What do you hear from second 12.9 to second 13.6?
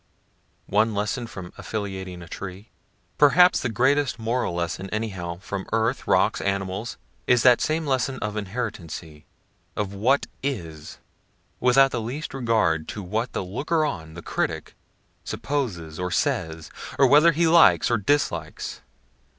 what the